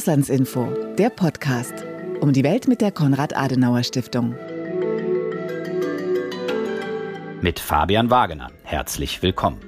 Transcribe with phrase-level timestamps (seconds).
[0.00, 1.74] Auslandsinfo, der Podcast.
[2.22, 4.34] Um die Welt mit der Konrad-Adenauer-Stiftung.
[7.42, 8.50] Mit Fabian Wagener.
[8.62, 9.60] Herzlich willkommen.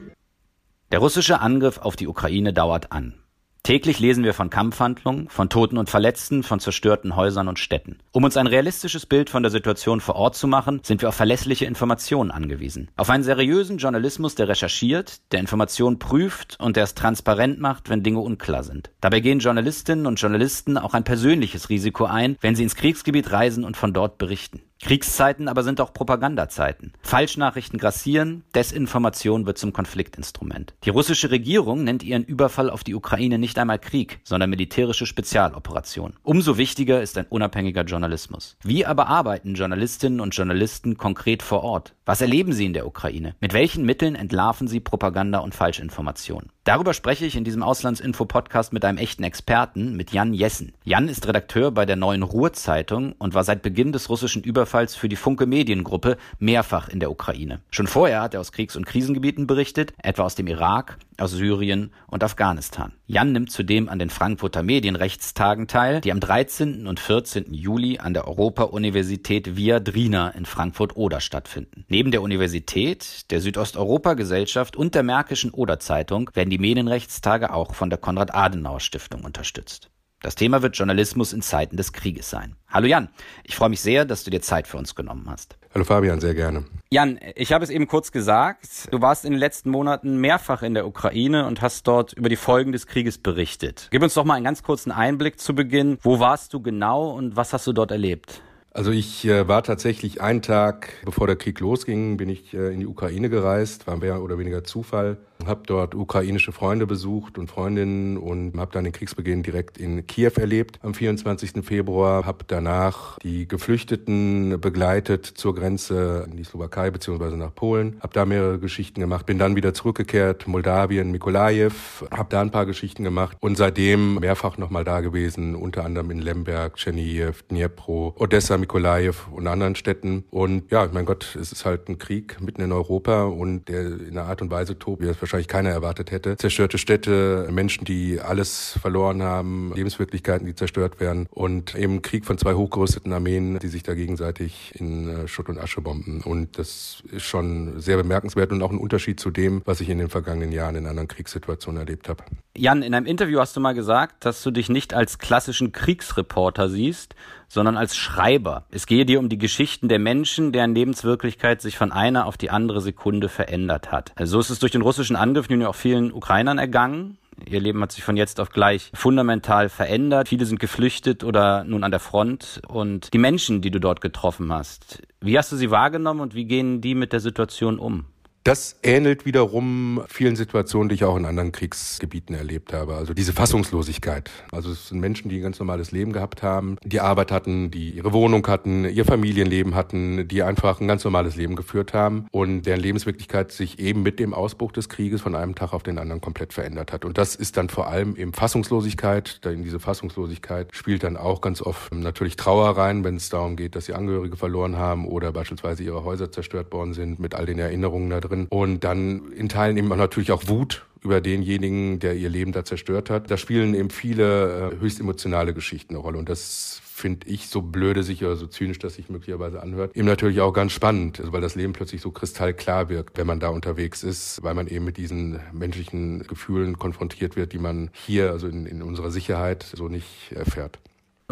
[0.90, 3.21] Der russische Angriff auf die Ukraine dauert an.
[3.64, 8.00] Täglich lesen wir von Kampfhandlungen, von Toten und Verletzten, von zerstörten Häusern und Städten.
[8.10, 11.14] Um uns ein realistisches Bild von der Situation vor Ort zu machen, sind wir auf
[11.14, 12.90] verlässliche Informationen angewiesen.
[12.96, 18.02] Auf einen seriösen Journalismus, der recherchiert, der Informationen prüft und der es transparent macht, wenn
[18.02, 18.90] Dinge unklar sind.
[19.00, 23.62] Dabei gehen Journalistinnen und Journalisten auch ein persönliches Risiko ein, wenn sie ins Kriegsgebiet reisen
[23.62, 24.60] und von dort berichten.
[24.82, 26.92] Kriegszeiten aber sind auch Propagandazeiten.
[27.02, 30.74] Falschnachrichten grassieren, Desinformation wird zum Konfliktinstrument.
[30.82, 36.14] Die russische Regierung nennt ihren Überfall auf die Ukraine nicht einmal Krieg, sondern militärische Spezialoperation.
[36.24, 38.56] Umso wichtiger ist ein unabhängiger Journalismus.
[38.64, 41.94] Wie aber arbeiten Journalistinnen und Journalisten konkret vor Ort?
[42.04, 43.36] Was erleben sie in der Ukraine?
[43.38, 46.50] Mit welchen Mitteln entlarven sie Propaganda und Falschinformationen?
[46.64, 50.72] Darüber spreche ich in diesem Auslandsinfo-Podcast mit einem echten Experten, mit Jan Jessen.
[50.84, 55.08] Jan ist Redakteur bei der Neuen Ruhr-Zeitung und war seit Beginn des russischen Überfalls für
[55.08, 57.60] die Funke Mediengruppe mehrfach in der Ukraine.
[57.70, 61.92] Schon vorher hat er aus Kriegs- und Krisengebieten berichtet, etwa aus dem Irak, aus Syrien
[62.06, 62.92] und Afghanistan.
[63.06, 66.86] Jan nimmt zudem an den Frankfurter Medienrechtstagen teil, die am 13.
[66.86, 67.52] und 14.
[67.52, 71.84] Juli an der Europa-Universität Viadrina in Frankfurt-Oder stattfinden.
[71.88, 77.98] Neben der Universität, der Südosteuropa-Gesellschaft und der Märkischen Oder-Zeitung werden die Medienrechtstage auch von der
[77.98, 79.90] Konrad-Adenauer-Stiftung unterstützt.
[80.22, 82.54] Das Thema wird Journalismus in Zeiten des Krieges sein.
[82.68, 83.08] Hallo Jan,
[83.42, 85.58] ich freue mich sehr, dass du dir Zeit für uns genommen hast.
[85.74, 86.64] Hallo Fabian, sehr gerne.
[86.90, 90.74] Jan, ich habe es eben kurz gesagt, du warst in den letzten Monaten mehrfach in
[90.74, 93.88] der Ukraine und hast dort über die Folgen des Krieges berichtet.
[93.90, 95.98] Gib uns doch mal einen ganz kurzen Einblick zu Beginn.
[96.02, 98.42] Wo warst du genau und was hast du dort erlebt?
[98.74, 102.80] Also ich äh, war tatsächlich einen Tag, bevor der Krieg losging, bin ich äh, in
[102.80, 108.16] die Ukraine gereist, war mehr oder weniger Zufall habe dort ukrainische Freunde besucht und Freundinnen
[108.16, 111.64] und habe dann den Kriegsbeginn direkt in Kiew erlebt am 24.
[111.64, 112.26] Februar.
[112.26, 117.96] Habe danach die Geflüchteten begleitet zur Grenze in die Slowakei beziehungsweise nach Polen.
[118.00, 119.26] Habe da mehrere Geschichten gemacht.
[119.26, 121.72] Bin dann wieder zurückgekehrt, Moldawien, Mikolajew.
[122.10, 126.18] Habe da ein paar Geschichten gemacht und seitdem mehrfach nochmal da gewesen, unter anderem in
[126.18, 130.24] Lemberg, Chernihiv, Dnipro, Odessa, Mikolajew und anderen Städten.
[130.30, 134.10] Und ja, mein Gott, es ist halt ein Krieg mitten in Europa und der in
[134.10, 136.36] einer Art und Weise tobt, wie das wahrscheinlich keiner erwartet hätte.
[136.36, 142.38] Zerstörte Städte, Menschen, die alles verloren haben, Lebenswirklichkeiten, die zerstört werden und eben Krieg von
[142.38, 146.22] zwei hochgerüsteten Armeen, die sich da gegenseitig in äh, Schutt und Asche bomben.
[146.22, 149.98] Und das ist schon sehr bemerkenswert und auch ein Unterschied zu dem, was ich in
[149.98, 152.24] den vergangenen Jahren in anderen Kriegssituationen erlebt habe.
[152.56, 156.68] Jan, in einem Interview hast du mal gesagt, dass du dich nicht als klassischen Kriegsreporter
[156.68, 157.14] siehst,
[157.52, 158.64] sondern als Schreiber.
[158.70, 162.48] Es gehe dir um die Geschichten der Menschen, deren Lebenswirklichkeit sich von einer auf die
[162.48, 164.14] andere Sekunde verändert hat.
[164.18, 167.18] So ist es durch den russischen Angriff nun ja auch vielen Ukrainern ergangen.
[167.44, 170.28] Ihr Leben hat sich von jetzt auf gleich fundamental verändert.
[170.28, 172.62] Viele sind geflüchtet oder nun an der Front.
[172.68, 176.46] Und die Menschen, die du dort getroffen hast, wie hast du sie wahrgenommen und wie
[176.46, 178.06] gehen die mit der Situation um?
[178.44, 182.96] Das ähnelt wiederum vielen Situationen, die ich auch in anderen Kriegsgebieten erlebt habe.
[182.96, 184.32] Also diese Fassungslosigkeit.
[184.50, 187.90] Also es sind Menschen, die ein ganz normales Leben gehabt haben, die Arbeit hatten, die
[187.90, 192.62] ihre Wohnung hatten, ihr Familienleben hatten, die einfach ein ganz normales Leben geführt haben und
[192.62, 196.20] deren Lebenswirklichkeit sich eben mit dem Ausbruch des Krieges von einem Tag auf den anderen
[196.20, 197.04] komplett verändert hat.
[197.04, 199.40] Und das ist dann vor allem eben Fassungslosigkeit.
[199.44, 203.76] In diese Fassungslosigkeit spielt dann auch ganz oft natürlich Trauer rein, wenn es darum geht,
[203.76, 207.60] dass sie Angehörige verloren haben oder beispielsweise ihre Häuser zerstört worden sind mit all den
[207.60, 208.46] Erinnerungen da drin drin.
[208.48, 212.64] Und dann in Teilen eben auch natürlich auch Wut über denjenigen, der ihr Leben da
[212.64, 213.30] zerstört hat.
[213.30, 216.18] Da spielen eben viele äh, höchst emotionale Geschichten eine Rolle.
[216.18, 220.06] Und das finde ich, so blöde sich oder so zynisch, dass sich möglicherweise anhört, eben
[220.06, 223.48] natürlich auch ganz spannend, also weil das Leben plötzlich so kristallklar wirkt, wenn man da
[223.48, 228.46] unterwegs ist, weil man eben mit diesen menschlichen Gefühlen konfrontiert wird, die man hier, also
[228.46, 230.78] in, in unserer Sicherheit, so nicht erfährt.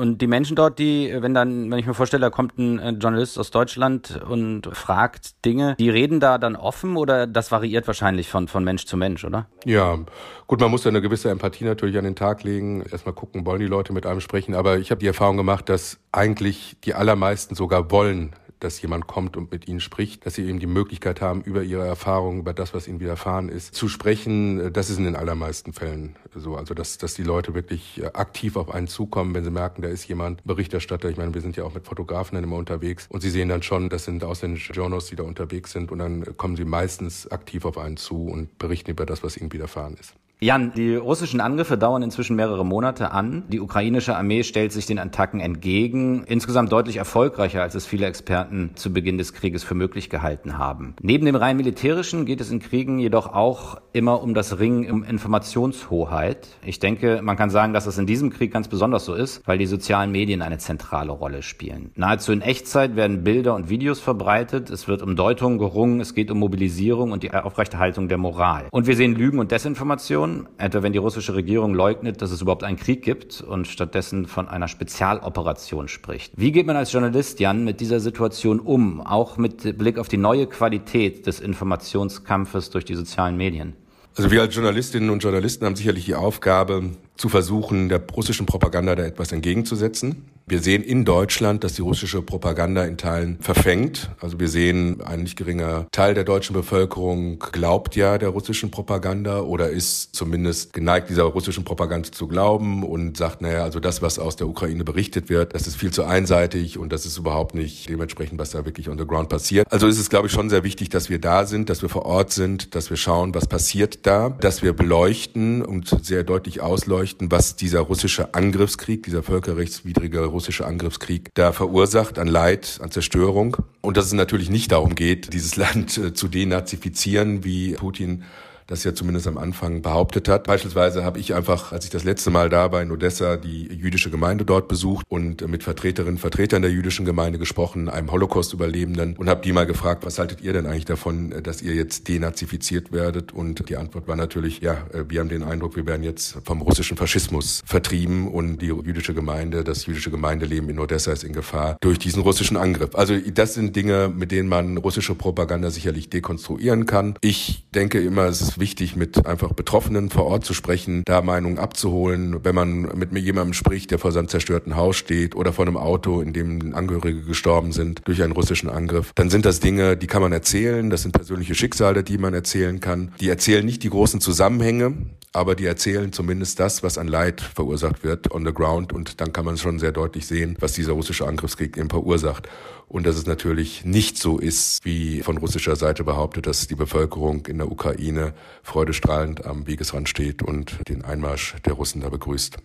[0.01, 2.91] Und die Menschen dort, die, wenn dann, wenn ich mir vorstelle, da kommt ein äh,
[2.93, 8.31] Journalist aus Deutschland und fragt Dinge, die reden da dann offen oder das variiert wahrscheinlich
[8.31, 9.47] von, von Mensch zu Mensch, oder?
[9.67, 9.99] Ja,
[10.47, 12.83] gut, man muss da eine gewisse Empathie natürlich an den Tag legen.
[12.91, 14.55] Erstmal gucken, wollen die Leute mit einem sprechen.
[14.55, 19.37] Aber ich habe die Erfahrung gemacht, dass eigentlich die allermeisten sogar wollen, dass jemand kommt
[19.37, 22.75] und mit ihnen spricht, dass sie eben die Möglichkeit haben, über ihre Erfahrungen, über das,
[22.75, 24.73] was ihnen widerfahren ist, zu sprechen.
[24.73, 26.57] Das ist in den allermeisten Fällen so.
[26.57, 29.89] Also, dass, dass die Leute wirklich äh, aktiv auf einen zukommen, wenn sie merken, da
[29.89, 31.09] ist jemand Berichterstatter.
[31.09, 33.63] Ich meine, wir sind ja auch mit Fotografen dann immer unterwegs und sie sehen dann
[33.63, 37.65] schon, das sind ausländische Journals, die da unterwegs sind und dann kommen sie meistens aktiv
[37.65, 40.15] auf einen zu und berichten über das, was ihnen widerfahren ist.
[40.43, 43.45] Jan, die russischen Angriffe dauern inzwischen mehrere Monate an.
[43.49, 48.71] Die ukrainische Armee stellt sich den Attacken entgegen, insgesamt deutlich erfolgreicher, als es viele Experten
[48.75, 50.97] zu Beginn des Krieges für möglich gehalten haben.
[51.03, 55.05] Neben dem rein militärischen geht es in Kriegen jedoch auch immer um das Ringen um
[55.05, 56.49] Informationshoheit.
[56.65, 59.59] Ich denke, man kann sagen, dass es in diesem Krieg ganz besonders so ist, weil
[59.59, 61.91] die sozialen Medien eine zentrale Rolle spielen.
[61.97, 66.31] Nahezu in Echtzeit werden Bilder und Videos verbreitet, es wird um Deutung gerungen, es geht
[66.31, 68.67] um Mobilisierung und die Aufrechterhaltung der Moral.
[68.71, 72.65] Und wir sehen Lügen und Desinformation etwa wenn die russische Regierung leugnet, dass es überhaupt
[72.65, 76.33] einen Krieg gibt und stattdessen von einer Spezialoperation spricht.
[76.37, 80.17] Wie geht man als Journalist, Jan, mit dieser Situation um, auch mit Blick auf die
[80.17, 83.75] neue Qualität des Informationskampfes durch die sozialen Medien?
[84.17, 88.97] Also wir als Journalistinnen und Journalisten haben sicherlich die Aufgabe, zu versuchen, der russischen Propaganda
[88.97, 90.25] da etwas entgegenzusetzen.
[90.51, 94.11] Wir sehen in Deutschland, dass die russische Propaganda in Teilen verfängt.
[94.21, 99.43] Also wir sehen, ein nicht geringer Teil der deutschen Bevölkerung glaubt ja der russischen Propaganda
[99.43, 104.19] oder ist zumindest geneigt, dieser russischen Propaganda zu glauben und sagt, naja, also das, was
[104.19, 107.89] aus der Ukraine berichtet wird, das ist viel zu einseitig und das ist überhaupt nicht
[107.89, 109.71] dementsprechend, was da wirklich on the ground passiert.
[109.71, 112.07] Also ist es, glaube ich, schon sehr wichtig, dass wir da sind, dass wir vor
[112.07, 117.10] Ort sind, dass wir schauen, was passiert da, dass wir beleuchten und sehr deutlich ausleuchten,
[117.19, 123.57] was dieser russische Angriffskrieg, dieser völkerrechtswidrige russische Angriffskrieg da verursacht an Leid, an Zerstörung.
[123.81, 128.25] Und dass es natürlich nicht darum geht, dieses Land äh, zu denazifizieren, wie Putin
[128.71, 130.45] das ja zumindest am Anfang behauptet hat.
[130.45, 134.11] Beispielsweise habe ich einfach, als ich das letzte Mal da war in Odessa, die jüdische
[134.11, 139.29] Gemeinde dort besucht und mit Vertreterinnen und Vertretern der jüdischen Gemeinde gesprochen, einem Holocaust-Überlebenden und
[139.29, 143.33] habe die mal gefragt, was haltet ihr denn eigentlich davon, dass ihr jetzt denazifiziert werdet?
[143.33, 146.97] Und die Antwort war natürlich, ja, wir haben den Eindruck, wir werden jetzt vom russischen
[146.97, 151.99] Faschismus vertrieben und die jüdische Gemeinde, das jüdische Gemeindeleben in Odessa ist in Gefahr durch
[151.99, 152.95] diesen russischen Angriff.
[152.95, 157.17] Also das sind Dinge, mit denen man russische Propaganda sicherlich dekonstruieren kann.
[157.21, 161.59] Ich denke immer, es ist wichtig, mit einfach Betroffenen vor Ort zu sprechen, da Meinungen
[161.59, 162.45] abzuholen.
[162.45, 165.77] Wenn man mit mir jemandem spricht, der vor seinem zerstörten Haus steht oder vor einem
[165.77, 170.07] Auto, in dem Angehörige gestorben sind durch einen russischen Angriff, dann sind das Dinge, die
[170.07, 170.91] kann man erzählen.
[170.91, 173.13] Das sind persönliche Schicksale, die man erzählen kann.
[173.21, 174.95] Die erzählen nicht die großen Zusammenhänge,
[175.33, 178.93] aber die erzählen zumindest das, was an Leid verursacht wird on the ground.
[178.93, 182.49] Und dann kann man schon sehr deutlich sehen, was dieser russische Angriffskrieg eben verursacht
[182.91, 187.47] und dass es natürlich nicht so ist, wie von russischer Seite behauptet, dass die Bevölkerung
[187.47, 192.59] in der Ukraine freudestrahlend am Wegesrand steht und den Einmarsch der Russen da begrüßt.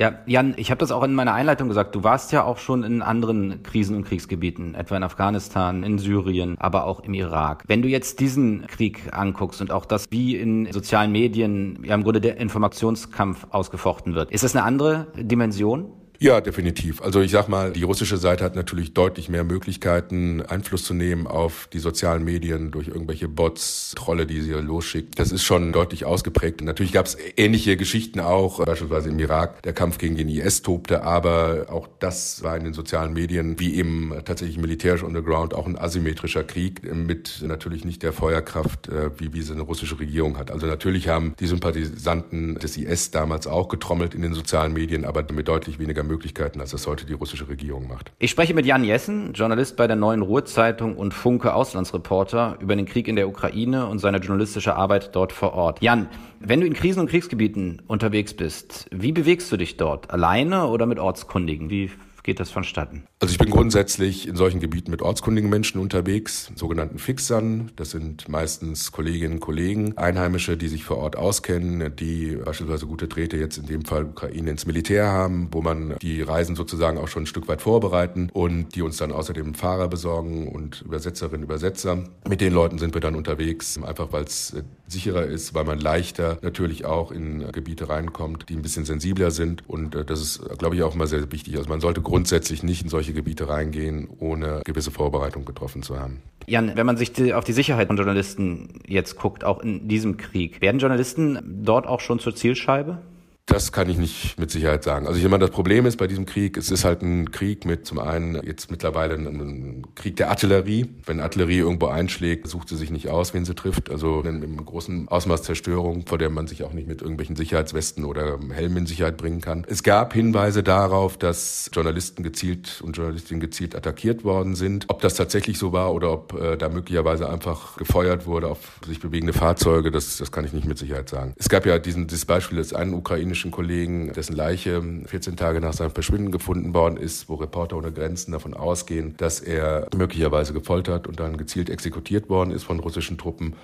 [0.00, 1.94] Ja, Jan, ich habe das auch in meiner Einleitung gesagt.
[1.94, 6.56] Du warst ja auch schon in anderen Krisen- und Kriegsgebieten, etwa in Afghanistan, in Syrien,
[6.58, 7.64] aber auch im Irak.
[7.66, 12.04] Wenn du jetzt diesen Krieg anguckst und auch das, wie in sozialen Medien ja im
[12.04, 15.92] Grunde der Informationskampf ausgefochten wird, ist das eine andere Dimension?
[16.20, 17.00] Ja, definitiv.
[17.00, 21.28] Also ich sag mal, die russische Seite hat natürlich deutlich mehr Möglichkeiten, Einfluss zu nehmen
[21.28, 25.16] auf die sozialen Medien durch irgendwelche Bots, Trolle, die sie losschickt.
[25.20, 26.60] Das ist schon deutlich ausgeprägt.
[26.60, 31.04] Natürlich gab es ähnliche Geschichten auch, beispielsweise im Irak, der Kampf gegen den IS tobte,
[31.04, 35.78] aber auch das war in den sozialen Medien, wie eben tatsächlich militärisch underground, auch ein
[35.78, 40.50] asymmetrischer Krieg mit natürlich nicht der Feuerkraft, äh, wie, wie sie eine russische Regierung hat.
[40.50, 45.24] Also natürlich haben die Sympathisanten des IS damals auch getrommelt in den sozialen Medien, aber
[45.32, 48.10] mit deutlich weniger Möglichkeiten, als das heute die russische Regierung macht.
[48.18, 52.86] Ich spreche mit Jan Jessen, Journalist bei der Neuen Ruhrzeitung und Funke Auslandsreporter über den
[52.86, 55.80] Krieg in der Ukraine und seine journalistische Arbeit dort vor Ort.
[55.82, 56.08] Jan,
[56.40, 60.10] wenn du in Krisen- und Kriegsgebieten unterwegs bist, wie bewegst du dich dort?
[60.10, 61.70] Alleine oder mit Ortskundigen?
[61.70, 61.90] Wie
[62.22, 63.04] geht das vonstatten?
[63.20, 67.70] Also ich bin grundsätzlich in solchen Gebieten mit ortskundigen Menschen unterwegs, sogenannten Fixern.
[67.76, 73.08] Das sind meistens Kolleginnen und Kollegen, Einheimische, die sich vor Ort auskennen, die beispielsweise gute
[73.08, 77.08] Drähte jetzt in dem Fall Ukraine ins Militär haben, wo man die Reisen sozusagen auch
[77.08, 82.04] schon ein Stück weit vorbereiten und die uns dann außerdem Fahrer besorgen und Übersetzerinnen, Übersetzer.
[82.28, 85.78] Mit den Leuten sind wir dann unterwegs, einfach weil es äh, sicherer ist, weil man
[85.78, 89.68] leichter natürlich auch in Gebiete reinkommt, die ein bisschen sensibler sind.
[89.68, 91.56] Und äh, das ist, glaube ich, auch immer sehr wichtig.
[91.56, 96.22] Also man sollte grundsätzlich nicht in solche Gebiete reingehen, ohne gewisse Vorbereitung getroffen zu haben.
[96.46, 100.62] Jan, wenn man sich auf die Sicherheit von Journalisten jetzt guckt, auch in diesem Krieg,
[100.62, 102.98] werden Journalisten dort auch schon zur Zielscheibe?
[103.48, 105.06] Das kann ich nicht mit Sicherheit sagen.
[105.06, 107.86] Also ich meine, das Problem ist bei diesem Krieg, es ist halt ein Krieg mit
[107.86, 110.86] zum einen jetzt mittlerweile ein Krieg der Artillerie.
[111.06, 113.90] Wenn Artillerie irgendwo einschlägt, sucht sie sich nicht aus, wen sie trifft.
[113.90, 118.38] Also im großen Ausmaß Zerstörung, vor der man sich auch nicht mit irgendwelchen Sicherheitswesten oder
[118.52, 119.64] Helmen in Sicherheit bringen kann.
[119.66, 124.84] Es gab Hinweise darauf, dass Journalisten gezielt und Journalistinnen gezielt attackiert worden sind.
[124.88, 129.00] Ob das tatsächlich so war oder ob äh, da möglicherweise einfach gefeuert wurde auf sich
[129.00, 131.32] bewegende Fahrzeuge, das, das kann ich nicht mit Sicherheit sagen.
[131.38, 135.60] Es gab ja diesen, dieses Beispiel des einen ukrainischen polnischen Kollegen, dessen Leiche 14 Tage
[135.60, 140.52] nach seinem Verschwinden gefunden worden ist, wo Reporter ohne Grenzen davon ausgehen, dass er möglicherweise
[140.52, 143.54] gefoltert und dann gezielt exekutiert worden ist von russischen Truppen.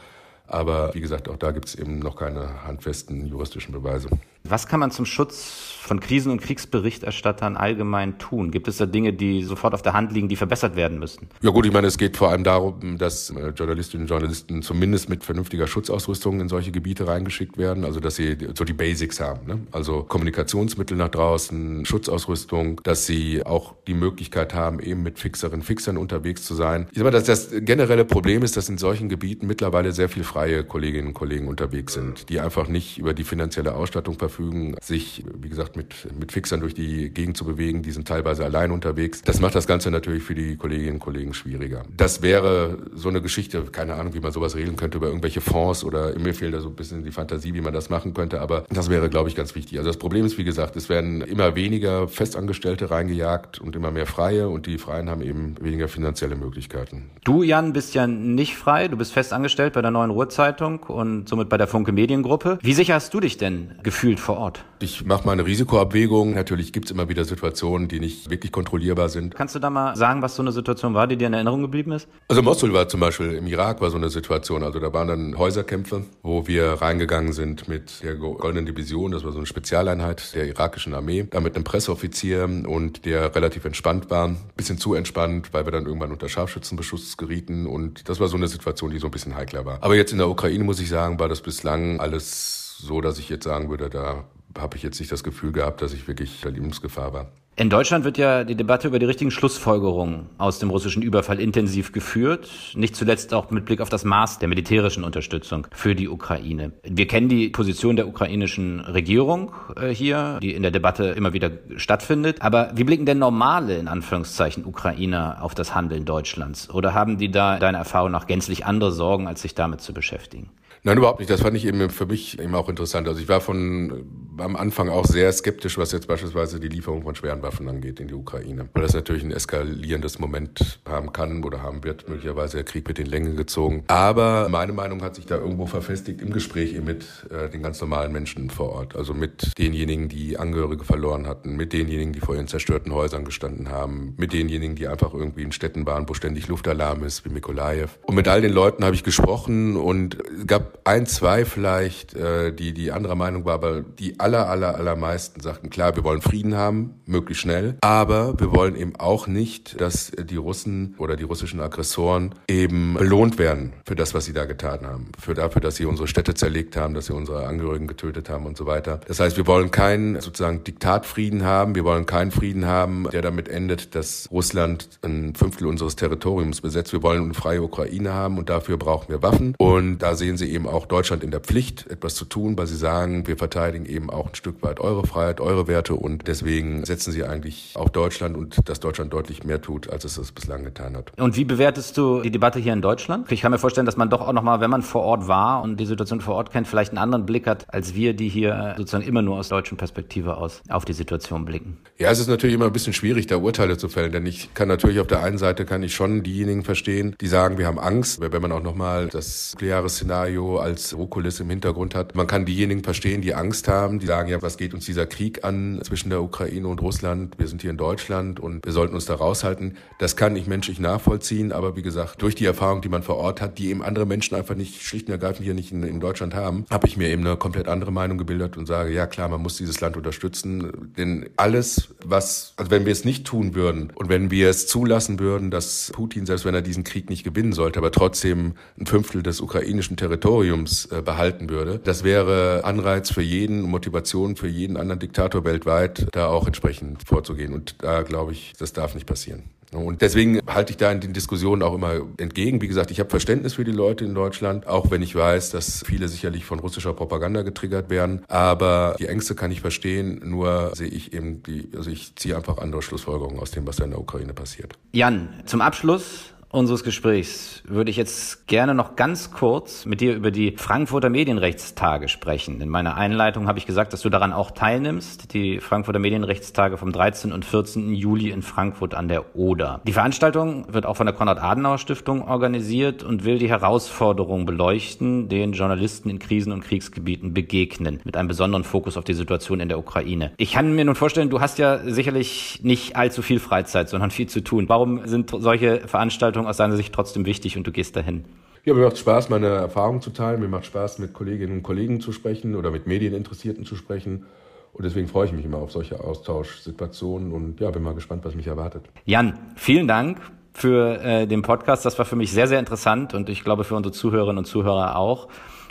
[0.47, 4.09] Aber wie gesagt, auch da gibt es eben noch keine handfesten juristischen Beweise.
[4.45, 8.50] Was kann man zum Schutz von Krisen- und Kriegsberichterstattern allgemein tun?
[8.50, 11.28] Gibt es da Dinge, die sofort auf der Hand liegen, die verbessert werden müssten?
[11.42, 15.10] Ja gut, ich meine, es geht vor allem darum, dass äh, Journalistinnen und Journalisten zumindest
[15.10, 19.46] mit vernünftiger Schutzausrüstung in solche Gebiete reingeschickt werden, also dass sie so die Basics haben,
[19.46, 19.60] ne?
[19.72, 25.98] also Kommunikationsmittel nach draußen, Schutzausrüstung, dass sie auch die Möglichkeit haben, eben mit Fixerinnen, Fixern
[25.98, 26.86] unterwegs zu sein.
[26.92, 30.24] Ich sage mal, dass das generelle Problem ist, dass in solchen Gebieten mittlerweile sehr viel
[30.24, 35.24] freie Kolleginnen und Kollegen unterwegs sind, die einfach nicht über die finanzielle Ausstattung verfügen, sich,
[35.38, 37.83] wie gesagt, mit, mit Fixern durch die Gegend zu bewegen.
[37.83, 39.23] Die sind teilweise allein unterwegs.
[39.23, 41.83] Das macht das Ganze natürlich für die Kolleginnen und Kollegen schwieriger.
[41.97, 45.85] Das wäre so eine Geschichte, keine Ahnung, wie man sowas regeln könnte über irgendwelche Fonds
[45.85, 48.64] oder mir fehlt da so ein bisschen die Fantasie, wie man das machen könnte, aber
[48.71, 49.78] das wäre, glaube ich, ganz wichtig.
[49.78, 54.07] Also das Problem ist, wie gesagt, es werden immer weniger Festangestellte reingejagt und immer mehr
[54.07, 57.11] Freie und die Freien haben eben weniger finanzielle Möglichkeiten.
[57.25, 58.88] Du, Jan, bist ja nicht frei.
[58.88, 62.59] Du bist festangestellt bei der Neuen Ruhrzeitung und somit bei der Funke Mediengruppe.
[62.62, 64.64] Wie sicher hast du dich denn gefühlt vor Ort?
[64.81, 66.35] Ich mache meine Risikoabwägung.
[66.35, 69.35] Natürlich gibt es immer wieder Situationen, die nicht wirklich kontrollierbar sind.
[69.35, 71.92] Kannst du da mal sagen, was so eine Situation war, die dir in Erinnerung geblieben
[71.92, 72.06] ist?
[72.28, 74.62] Also Mosul war zum Beispiel im Irak war so eine Situation.
[74.62, 79.11] Also da waren dann Häuserkämpfe, wo wir reingegangen sind mit der Goldenen Division.
[79.12, 81.26] Das war so eine Spezialeinheit der irakischen Armee.
[81.30, 84.37] Da mit einem Presseoffizier und der relativ entspannt war.
[84.56, 87.66] Bisschen zu entspannt, weil wir dann irgendwann unter Scharfschützenbeschuss gerieten.
[87.66, 89.78] Und das war so eine Situation, die so ein bisschen heikler war.
[89.80, 93.30] Aber jetzt in der Ukraine, muss ich sagen, war das bislang alles so, dass ich
[93.30, 94.25] jetzt sagen würde, da
[94.58, 97.32] habe ich jetzt nicht das Gefühl gehabt, dass ich wirklich der Lebensgefahr war.
[97.56, 101.92] In Deutschland wird ja die Debatte über die richtigen Schlussfolgerungen aus dem russischen Überfall intensiv
[101.92, 106.73] geführt, nicht zuletzt auch mit Blick auf das Maß der militärischen Unterstützung für die Ukraine.
[106.82, 111.52] Wir kennen die Position der ukrainischen Regierung äh, hier, die in der Debatte immer wieder
[111.76, 112.42] stattfindet.
[112.42, 116.70] Aber wie blicken denn normale, in Anführungszeichen, Ukrainer auf das Handeln Deutschlands?
[116.70, 120.50] Oder haben die da deiner Erfahrung nach gänzlich andere Sorgen, als sich damit zu beschäftigen?
[120.82, 121.30] Nein, überhaupt nicht.
[121.30, 123.08] Das fand ich eben für mich eben auch interessant.
[123.08, 127.14] Also ich war von am Anfang auch sehr skeptisch, was jetzt beispielsweise die Lieferung von
[127.14, 128.68] schweren Waffen angeht in die Ukraine.
[128.72, 132.98] Weil das natürlich ein eskalierendes Moment haben kann oder haben wird, möglicherweise der Krieg mit
[132.98, 133.84] den Längen gezogen.
[133.88, 138.12] Aber meine Meinung hat sich da irgendwo verfestigt im Gespräch mit äh, den ganz normalen
[138.12, 138.96] Menschen vor Ort.
[138.96, 143.70] Also mit denjenigen, die Angehörige verloren hatten, mit denjenigen, die vor ihren zerstörten Häusern gestanden
[143.70, 147.88] haben, mit denjenigen, die einfach irgendwie in Städten waren, wo ständig Luftalarm ist, wie Mikolajew.
[148.06, 152.52] Und mit all den Leuten habe ich gesprochen und es gab ein, zwei vielleicht, äh,
[152.52, 156.57] die die anderer Meinung war, aber die aller, aller, allermeisten sagten, klar, wir wollen Frieden
[156.57, 161.61] haben, möglichst schnell, aber wir wollen eben auch nicht, dass die Russen oder die russischen
[161.61, 165.85] Aggressoren eben belohnt werden für das, was sie da getan haben, für dafür, dass sie
[165.85, 169.00] unsere Städte zerlegt haben, dass sie unsere Angehörigen getötet haben und so weiter.
[169.07, 173.49] Das heißt, wir wollen keinen sozusagen Diktatfrieden haben, wir wollen keinen Frieden haben, der damit
[173.49, 176.95] endet, dass Russland ein Fünftel unseres Territoriums besetzt.
[176.95, 179.54] Wir wollen eine freie Ukraine haben und dafür brauchen wir Waffen.
[179.59, 182.76] Und da sehen Sie eben auch Deutschland in der Pflicht, etwas zu tun, weil sie
[182.76, 187.12] sagen, wir verteidigen eben auch ein Stück weit eure Freiheit, eure Werte und deswegen setzen
[187.12, 190.97] sie eigentlich auf Deutschland und dass Deutschland deutlich mehr tut, als es das bislang getan
[190.97, 191.12] hat.
[191.18, 193.30] Und wie bewertest du die Debatte hier in Deutschland?
[193.30, 195.78] Ich kann mir vorstellen, dass man doch auch nochmal, wenn man vor Ort war und
[195.78, 199.04] die Situation vor Ort kennt, vielleicht einen anderen Blick hat, als wir, die hier sozusagen
[199.04, 201.78] immer nur aus deutschen Perspektive aus auf die Situation blicken.
[201.99, 204.68] Ja, es ist natürlich immer ein bisschen schwierig, da Urteile zu fällen, denn ich kann
[204.68, 208.21] natürlich auf der einen Seite kann ich schon diejenigen verstehen, die sagen, wir haben Angst,
[208.21, 212.14] wenn man auch nochmal das nukleare Szenario als Rohkulisse im Hintergrund hat.
[212.14, 215.44] Man kann diejenigen verstehen, die Angst haben, die sagen, ja, was geht uns dieser Krieg
[215.44, 217.38] an zwischen der Ukraine und Russland?
[217.38, 219.78] Wir sind hier in Deutschland und wir sollten uns da raushalten.
[219.99, 223.40] Das kann ich menschlich nachvollziehen, aber wie gesagt, durch die Erfahrung, die man vor Ort
[223.40, 226.34] hat, die eben andere Menschen einfach nicht schlicht und ergreifend hier nicht in, in Deutschland
[226.34, 229.40] haben, habe ich mir eben eine komplett andere Meinung gebildet und sage, ja klar, man
[229.40, 234.11] muss dieses Land unterstützen, denn alles, was, also wenn wir es nicht tun würden und
[234.11, 237.78] wenn wir es zulassen würden, dass Putin, selbst wenn er diesen Krieg nicht gewinnen sollte,
[237.78, 241.80] aber trotzdem ein Fünftel des ukrainischen Territoriums äh, behalten würde.
[241.82, 243.93] Das wäre Anreiz für jeden, Motivation
[244.36, 247.52] für jeden anderen Diktator weltweit, da auch entsprechend vorzugehen.
[247.52, 249.44] Und da glaube ich, das darf nicht passieren.
[249.74, 252.60] Und deswegen halte ich da in den Diskussionen auch immer entgegen.
[252.60, 255.82] Wie gesagt, ich habe Verständnis für die Leute in Deutschland, auch wenn ich weiß, dass
[255.84, 258.24] viele sicherlich von russischer Propaganda getriggert werden.
[258.28, 262.58] Aber die Ängste kann ich verstehen, nur sehe ich eben die, also ich ziehe einfach
[262.58, 264.74] andere Schlussfolgerungen aus dem, was da in der Ukraine passiert.
[264.92, 270.30] Jan, zum Abschluss unseres Gesprächs würde ich jetzt gerne noch ganz kurz mit dir über
[270.30, 272.61] die Frankfurter Medienrechtstage sprechen.
[272.61, 275.34] In meiner Einleitung habe ich gesagt, dass du daran auch teilnimmst.
[275.34, 277.32] Die Frankfurter Medienrechtstage vom 13.
[277.32, 277.92] und 14.
[277.94, 279.80] Juli in Frankfurt an der Oder.
[279.84, 286.08] Die Veranstaltung wird auch von der Konrad-Adenauer-Stiftung organisiert und will die Herausforderungen beleuchten, denen Journalisten
[286.08, 290.30] in Krisen- und Kriegsgebieten begegnen, mit einem besonderen Fokus auf die Situation in der Ukraine.
[290.37, 294.28] Ich kann mir nun vorstellen, du hast ja sicherlich nicht allzu viel Freizeit, sondern viel
[294.28, 294.68] zu tun.
[294.68, 298.24] Warum sind solche Veranstaltungen aus deiner Sicht trotzdem wichtig und du gehst dahin?
[298.64, 300.40] Ja, mir macht Spaß, meine Erfahrungen zu teilen.
[300.40, 304.24] Mir macht Spaß, mit Kolleginnen und Kollegen zu sprechen oder mit Medieninteressierten zu sprechen.
[304.72, 308.34] Und deswegen freue ich mich immer auf solche Austauschsituationen und ja, bin mal gespannt, was
[308.34, 308.84] mich erwartet.
[309.04, 310.18] Jan, vielen Dank
[310.52, 311.84] für äh, den Podcast.
[311.84, 314.96] Das war für mich sehr, sehr interessant und ich glaube für unsere Zuhörerinnen und Zuhörer
[314.96, 315.28] auch.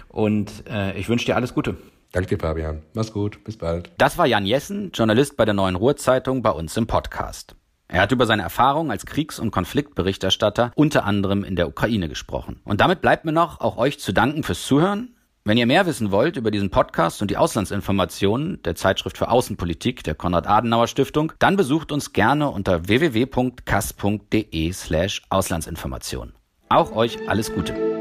[0.09, 1.75] Und äh, ich wünsche dir alles Gute.
[2.11, 2.83] Danke dir, Fabian.
[2.93, 3.43] Mach's gut.
[3.43, 3.91] Bis bald.
[3.97, 7.55] Das war Jan Jessen, Journalist bei der Neuen Ruhrzeitung bei uns im Podcast.
[7.93, 12.59] Er hat über seine Erfahrungen als Kriegs- und Konfliktberichterstatter unter anderem in der Ukraine gesprochen.
[12.63, 15.15] Und damit bleibt mir noch, auch euch zu danken fürs Zuhören.
[15.45, 20.03] Wenn ihr mehr wissen wollt über diesen Podcast und die Auslandsinformationen der Zeitschrift für Außenpolitik
[20.03, 26.33] der Konrad-Adenauer-Stiftung, dann besucht uns gerne unter www.kass.de slash Auslandsinformation.
[26.69, 27.92] Auch euch alles Gute.